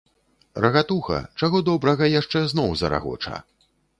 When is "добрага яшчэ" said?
1.69-2.43